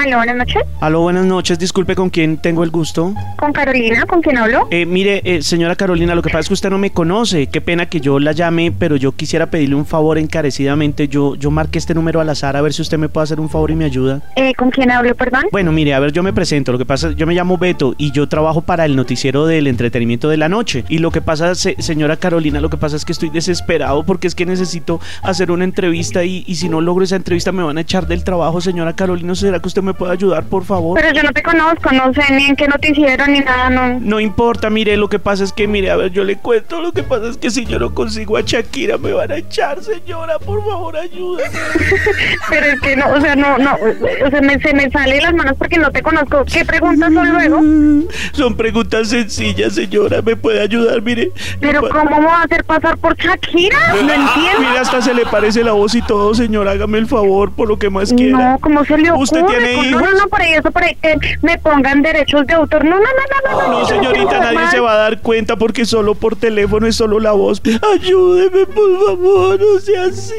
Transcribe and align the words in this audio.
Aló, 0.00 0.16
buenas 0.16 0.36
noches. 0.36 0.62
Aló, 0.80 1.00
buenas 1.02 1.26
noches. 1.26 1.58
Disculpe, 1.58 1.94
¿con 1.94 2.08
quién 2.10 2.38
tengo 2.38 2.64
el 2.64 2.70
gusto? 2.70 3.12
Con 3.36 3.52
Carolina, 3.52 4.06
¿con 4.06 4.22
quién 4.22 4.38
hablo? 4.38 4.66
Eh, 4.70 4.86
mire, 4.86 5.20
eh, 5.24 5.42
señora 5.42 5.76
Carolina, 5.76 6.14
lo 6.14 6.22
que 6.22 6.28
pasa 6.30 6.40
es 6.40 6.48
que 6.48 6.54
usted 6.54 6.70
no 6.70 6.78
me 6.78 6.90
conoce. 6.90 7.48
Qué 7.48 7.60
pena 7.60 7.86
que 7.86 8.00
yo 8.00 8.18
la 8.18 8.32
llame, 8.32 8.72
pero 8.72 8.96
yo 8.96 9.12
quisiera 9.12 9.46
pedirle 9.50 9.74
un 9.74 9.84
favor 9.84 10.16
encarecidamente. 10.16 11.08
Yo, 11.08 11.34
yo 11.34 11.50
marqué 11.50 11.78
este 11.78 11.92
número 11.94 12.20
al 12.20 12.28
azar 12.30 12.56
a 12.56 12.62
ver 12.62 12.72
si 12.72 12.80
usted 12.82 12.96
me 12.98 13.08
puede 13.10 13.24
hacer 13.24 13.40
un 13.40 13.50
favor 13.50 13.70
y 13.70 13.76
me 13.76 13.84
ayuda. 13.84 14.22
Eh, 14.36 14.54
¿Con 14.54 14.70
quién 14.70 14.90
hablo, 14.90 15.14
perdón? 15.14 15.44
Bueno, 15.52 15.70
mire, 15.70 15.92
a 15.92 16.00
ver, 16.00 16.12
yo 16.12 16.22
me 16.22 16.32
presento. 16.32 16.72
Lo 16.72 16.78
que 16.78 16.86
pasa, 16.86 17.10
yo 17.12 17.26
me 17.26 17.34
llamo 17.34 17.58
Beto 17.58 17.94
y 17.98 18.10
yo 18.12 18.26
trabajo 18.28 18.62
para 18.62 18.86
el 18.86 18.96
noticiero 18.96 19.44
del 19.46 19.66
entretenimiento 19.66 20.28
de 20.30 20.38
la 20.38 20.48
noche. 20.48 20.84
Y 20.88 20.98
lo 20.98 21.10
que 21.10 21.20
pasa, 21.20 21.54
se- 21.54 21.76
señora 21.82 22.16
Carolina, 22.16 22.60
lo 22.60 22.70
que 22.70 22.78
pasa 22.78 22.96
es 22.96 23.04
que 23.04 23.12
estoy 23.12 23.28
desesperado 23.28 24.04
porque 24.04 24.26
es 24.28 24.34
que 24.34 24.46
necesito 24.46 24.98
hacer 25.22 25.50
una 25.50 25.64
entrevista 25.64 26.24
y, 26.24 26.42
y 26.46 26.54
si 26.54 26.68
no 26.70 26.80
logro 26.80 27.04
esa 27.04 27.16
entrevista 27.16 27.52
me 27.52 27.62
van 27.62 27.76
a 27.76 27.82
echar 27.82 28.06
del 28.06 28.24
trabajo, 28.24 28.60
señora 28.62 28.94
Carolina. 28.96 29.34
¿Será 29.34 29.60
que 29.60 29.68
usted 29.68 29.82
me 29.82 29.89
puede 29.94 30.12
ayudar, 30.12 30.44
por 30.44 30.64
favor? 30.64 31.00
Pero 31.00 31.14
yo 31.14 31.22
no 31.22 31.32
te 31.32 31.42
conozco, 31.42 31.90
no 31.92 32.12
sé 32.14 32.22
ni 32.32 32.46
en 32.46 32.56
qué 32.56 32.68
noticiero 32.68 33.26
ni 33.26 33.40
nada, 33.40 33.70
no. 33.70 34.00
No 34.00 34.20
importa, 34.20 34.70
mire, 34.70 34.96
lo 34.96 35.08
que 35.08 35.18
pasa 35.18 35.44
es 35.44 35.52
que, 35.52 35.66
mire, 35.66 35.90
a 35.90 35.96
ver, 35.96 36.10
yo 36.12 36.24
le 36.24 36.36
cuento, 36.36 36.80
lo 36.80 36.92
que 36.92 37.02
pasa 37.02 37.28
es 37.28 37.36
que 37.36 37.50
si 37.50 37.64
yo 37.64 37.78
no 37.78 37.94
consigo 37.94 38.36
a 38.36 38.42
Shakira 38.42 38.98
me 38.98 39.12
van 39.12 39.32
a 39.32 39.36
echar, 39.36 39.82
señora, 39.82 40.38
por 40.38 40.64
favor, 40.64 40.96
ayúdame. 40.96 41.50
Pero 42.48 42.66
es 42.66 42.80
que 42.80 42.96
no, 42.96 43.08
o 43.12 43.20
sea, 43.20 43.36
no, 43.36 43.58
no, 43.58 43.74
o 43.74 44.30
sea, 44.30 44.40
me, 44.40 44.60
se 44.60 44.74
me 44.74 44.90
sale 44.90 45.14
de 45.16 45.20
las 45.22 45.34
manos 45.34 45.54
porque 45.58 45.78
no 45.78 45.90
te 45.90 46.02
conozco. 46.02 46.44
¿Qué 46.44 46.64
preguntas 46.64 47.12
son 47.12 47.30
luego? 47.32 47.60
Son 48.32 48.56
preguntas 48.56 49.08
sencillas, 49.08 49.74
señora, 49.74 50.22
me 50.22 50.36
puede 50.36 50.60
ayudar, 50.60 51.02
mire. 51.02 51.30
Pero 51.60 51.88
¿cómo 51.88 52.20
me 52.20 52.26
va 52.26 52.40
a 52.40 52.42
hacer 52.44 52.64
pasar 52.64 52.96
por 52.98 53.16
Shakira? 53.16 53.78
No 54.00 54.12
entiendo. 54.12 54.60
Mire, 54.60 54.78
hasta 54.78 55.02
se 55.02 55.14
le 55.14 55.26
parece 55.26 55.62
la 55.62 55.72
voz 55.72 55.94
y 55.94 56.02
todo, 56.02 56.34
señora, 56.34 56.72
hágame 56.72 56.98
el 56.98 57.06
favor, 57.06 57.52
por 57.52 57.68
lo 57.68 57.78
que 57.78 57.90
más 57.90 58.12
quiera. 58.12 58.52
No, 58.52 58.58
¿cómo 58.60 58.84
se 58.84 58.96
le 58.96 59.10
ocurre? 59.10 59.22
¿Usted 59.22 59.44
tiene 59.46 59.74
no, 59.84 60.00
no, 60.00 60.12
no, 60.12 60.28
por 60.28 60.40
ahí, 60.40 60.52
eso, 60.54 60.70
por 60.70 60.82
ahí, 60.82 60.94
que 60.96 61.18
me 61.42 61.58
pongan 61.58 62.02
derechos 62.02 62.46
de 62.46 62.54
autor. 62.54 62.84
No, 62.84 62.96
no, 62.96 63.02
no, 63.02 63.06
no, 63.52 63.68
no. 63.68 63.80
No, 63.80 63.86
señorita, 63.86 64.38
nadie 64.38 64.70
se 64.70 64.80
va 64.80 64.92
a 64.92 64.96
dar 64.96 65.20
cuenta 65.20 65.56
porque 65.56 65.84
solo 65.84 66.14
por 66.14 66.36
teléfono 66.36 66.86
es 66.86 66.96
solo 66.96 67.20
la 67.20 67.32
voz. 67.32 67.60
Ayúdeme, 67.94 68.66
por 68.66 69.06
favor, 69.06 69.60
no 69.60 69.80
sea 69.80 70.04
así. 70.04 70.34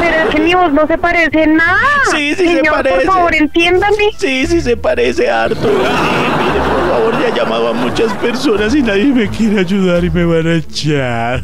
Pero 0.00 0.16
es 0.16 0.34
que 0.34 0.40
mi 0.40 0.54
voz 0.54 0.72
no 0.72 0.86
se 0.86 0.98
parece 0.98 1.42
en 1.42 1.56
nada. 1.56 1.78
Sí, 2.10 2.34
sí 2.34 2.48
se 2.48 2.62
parece. 2.62 2.96
por 2.96 3.14
favor, 3.14 3.34
entiéndame. 3.34 4.10
Sí, 4.16 4.46
sí 4.46 4.60
se 4.60 4.76
parece 4.76 5.30
harto. 5.30 5.60
Sí, 5.60 5.68
mire, 5.68 6.60
por 6.68 6.90
favor, 6.90 7.20
ya 7.20 7.28
he 7.28 7.32
llamado 7.32 7.68
a 7.68 7.72
muchas 7.72 8.12
personas 8.14 8.74
y 8.74 8.82
nadie 8.82 9.06
me 9.06 9.28
quiere 9.28 9.60
ayudar 9.60 10.04
y 10.04 10.10
me 10.10 10.24
van 10.24 10.46
a 10.46 10.54
echar. 10.54 11.42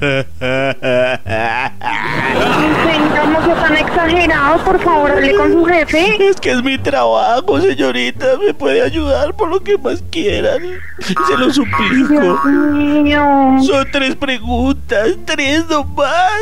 No 3.32 3.44
sea 3.44 3.54
tan 3.54 3.76
exagerado, 3.76 4.64
por 4.64 4.80
favor, 4.80 5.10
hable 5.10 5.34
con 5.34 5.52
su 5.52 5.64
jefe. 5.64 6.28
Es 6.28 6.36
que 6.40 6.52
es 6.52 6.62
mi 6.62 6.78
trabajo, 6.78 7.60
señorita. 7.60 8.26
Me 8.44 8.54
puede 8.54 8.82
ayudar 8.82 9.34
por 9.34 9.48
lo 9.48 9.60
que 9.62 9.78
más 9.78 10.02
quieran. 10.10 10.62
Se 11.00 11.36
lo 11.38 11.52
suplico. 11.52 12.08
Dios 12.08 12.44
mío. 12.44 13.56
Son 13.62 13.86
tres 13.90 14.14
preguntas, 14.16 15.08
tres 15.24 15.66
nomás. 15.68 16.32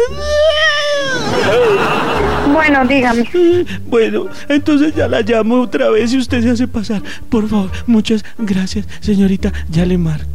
Bueno, 2.53 2.85
dígame. 2.85 3.27
Bueno, 3.87 4.27
entonces 4.49 4.95
ya 4.95 5.09
la 5.09 5.23
llamo 5.23 5.63
otra 5.63 5.89
vez 5.91 6.13
y 6.13 6.19
usted 6.19 6.43
se 6.43 6.51
hace 6.51 6.69
pasar. 6.69 7.03
Por 7.29 7.49
favor, 7.49 7.71
muchas 7.87 8.25
gracias, 8.39 8.87
señorita. 9.01 9.53
Ya 9.71 9.87
le 9.87 9.99
marco. 9.99 10.27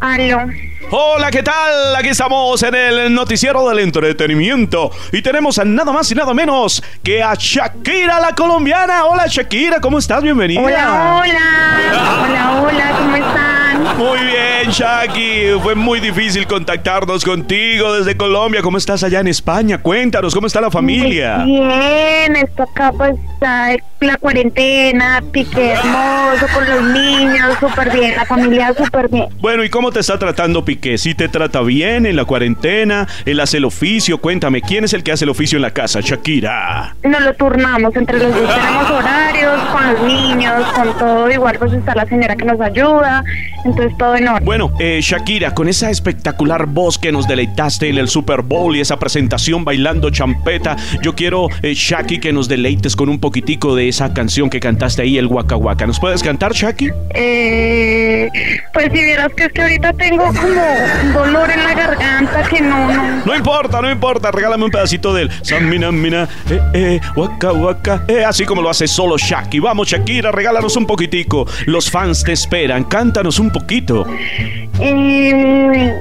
Aló. 0.00 0.69
Hola, 0.92 1.30
¿qué 1.30 1.44
tal? 1.44 1.94
Aquí 1.94 2.08
estamos 2.08 2.60
en 2.64 2.74
el 2.74 3.14
noticiero 3.14 3.68
del 3.68 3.78
entretenimiento 3.78 4.90
y 5.12 5.22
tenemos 5.22 5.56
a 5.60 5.64
nada 5.64 5.92
más 5.92 6.10
y 6.10 6.16
nada 6.16 6.34
menos 6.34 6.82
que 7.04 7.22
a 7.22 7.34
Shakira 7.38 8.18
la 8.18 8.34
colombiana. 8.34 9.04
Hola 9.04 9.26
Shakira, 9.28 9.80
¿cómo 9.80 10.00
estás? 10.00 10.20
Bienvenida. 10.20 10.60
Hola, 10.60 11.22
hola 11.22 12.60
hola, 12.60 12.90
¿cómo 12.98 13.16
están? 13.16 13.98
Muy 13.98 14.18
bien, 14.18 14.59
Shaki. 14.70 15.60
Fue 15.62 15.74
muy 15.74 16.00
difícil 16.00 16.46
contactarnos 16.46 17.24
contigo 17.24 17.92
desde 17.92 18.16
Colombia. 18.16 18.62
¿Cómo 18.62 18.78
estás 18.78 19.02
allá 19.02 19.20
en 19.20 19.28
España? 19.28 19.78
Cuéntanos, 19.78 20.34
¿cómo 20.34 20.46
está 20.46 20.60
la 20.60 20.70
familia? 20.70 21.38
Muy 21.38 21.60
bien, 21.60 22.36
esto 22.36 22.62
acá 22.62 22.92
pues 22.96 23.16
está 23.34 23.76
la 24.00 24.16
cuarentena, 24.16 25.22
pique 25.32 25.72
hermoso 25.72 26.46
con 26.54 26.66
los 26.66 26.82
niños, 26.82 27.58
súper 27.58 27.90
bien, 27.90 28.16
la 28.16 28.24
familia 28.24 28.72
súper 28.74 29.08
bien. 29.08 29.26
Bueno, 29.40 29.62
¿y 29.62 29.68
cómo 29.68 29.92
te 29.92 30.00
está 30.00 30.18
tratando 30.18 30.64
Piqué? 30.64 30.96
¿Sí 30.96 31.14
te 31.14 31.28
trata 31.28 31.60
bien 31.60 32.06
en 32.06 32.16
la 32.16 32.24
cuarentena? 32.24 33.06
¿Él 33.26 33.40
hace 33.40 33.58
el 33.58 33.64
oficio? 33.66 34.18
Cuéntame, 34.18 34.62
¿quién 34.62 34.84
es 34.84 34.94
el 34.94 35.02
que 35.02 35.12
hace 35.12 35.24
el 35.24 35.30
oficio 35.30 35.56
en 35.56 35.62
la 35.62 35.72
casa? 35.72 36.00
Shakira. 36.00 36.96
Nos 37.02 37.20
lo 37.20 37.34
turnamos 37.34 37.94
entre 37.94 38.18
los 38.18 38.34
dos, 38.34 38.54
tenemos 38.54 38.90
horarios 38.90 39.59
los 39.90 40.02
niños, 40.02 40.64
con 40.74 40.98
todo, 40.98 41.30
igual 41.30 41.56
pues 41.58 41.72
está 41.72 41.94
la 41.94 42.06
señora 42.06 42.36
que 42.36 42.44
nos 42.44 42.60
ayuda, 42.60 43.24
entonces 43.64 43.96
todo 43.98 44.16
en 44.16 44.28
orden. 44.28 44.44
Bueno, 44.44 44.72
eh, 44.78 45.00
Shakira, 45.02 45.54
con 45.54 45.68
esa 45.68 45.90
espectacular 45.90 46.66
voz 46.66 46.98
que 46.98 47.12
nos 47.12 47.26
deleitaste 47.26 47.88
en 47.88 47.98
el 47.98 48.08
Super 48.08 48.42
Bowl 48.42 48.76
y 48.76 48.80
esa 48.80 48.98
presentación 48.98 49.64
bailando 49.64 50.10
champeta, 50.10 50.76
yo 51.02 51.14
quiero, 51.14 51.48
eh, 51.62 51.74
Shaki, 51.74 52.18
que 52.18 52.32
nos 52.32 52.48
deleites 52.48 52.96
con 52.96 53.08
un 53.08 53.18
poquitico 53.18 53.74
de 53.74 53.88
esa 53.88 54.12
canción 54.14 54.50
que 54.50 54.60
cantaste 54.60 55.02
ahí, 55.02 55.18
el 55.18 55.26
Waka 55.26 55.56
Waka. 55.56 55.86
¿Nos 55.86 56.00
puedes 56.00 56.22
cantar, 56.22 56.52
Shaki? 56.52 56.90
Eh, 57.14 58.28
pues 58.72 58.86
si 58.92 59.02
vieras 59.02 59.32
que 59.36 59.44
es 59.44 59.52
que 59.52 59.62
ahorita 59.62 59.92
tengo 59.94 60.24
como 60.26 61.14
dolor 61.14 61.50
en 61.50 61.64
la 61.64 61.74
garganta 61.74 62.42
que 62.48 62.60
no, 62.60 62.92
no. 62.92 63.24
No 63.24 63.34
importa, 63.34 63.80
no 63.80 63.90
importa, 63.90 64.30
regálame 64.30 64.64
un 64.64 64.70
pedacito 64.70 65.12
del 65.12 65.30
Samina 65.42 65.90
Mina, 65.92 66.28
eh, 66.48 66.60
eh, 66.74 67.00
Waka 67.16 67.52
Waka, 67.52 68.04
eh, 68.08 68.24
así 68.24 68.44
como 68.44 68.62
lo 68.62 68.70
hace 68.70 68.86
solo 68.86 69.16
Shaki. 69.18 69.58
Vamos, 69.58 69.79
Shakira, 69.84 70.32
regálanos 70.32 70.76
un 70.76 70.86
poquitico. 70.86 71.46
Los 71.66 71.90
fans 71.90 72.24
te 72.24 72.32
esperan, 72.32 72.84
cántanos 72.84 73.38
un 73.38 73.50
poquito. 73.50 74.06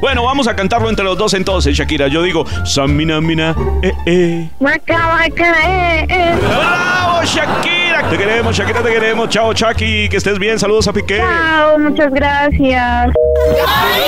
Bueno, 0.01 0.23
vamos 0.23 0.47
a 0.47 0.56
cantarlo 0.56 0.90
entre 0.90 1.03
los 1.03 1.17
dos 1.17 1.34
entonces, 1.34 1.75
Shakira. 1.75 2.07
Yo 2.07 2.23
digo, 2.23 2.45
Samina 2.66 3.19
Mina, 3.22 3.56
eh, 3.81 3.94
eh. 4.06 4.50
Waka, 4.59 5.19
waka, 5.22 5.53
eh, 5.68 6.07
eh. 6.09 6.35
¡Bravo, 6.39 7.23
Shakira! 7.23 8.09
Te 8.09 8.18
queremos, 8.18 8.56
Shakira, 8.57 8.81
te 8.81 8.89
queremos. 8.91 9.29
Chao, 9.29 9.53
Chucky. 9.53 10.09
Que 10.09 10.18
estés 10.18 10.39
bien. 10.39 10.57
Saludos 10.57 10.88
a 10.88 10.94
Piqué. 10.94 11.18
Chao, 11.18 11.78
muchas 11.78 12.12
gracias. 12.12 13.12
¡Ay, 13.68 14.01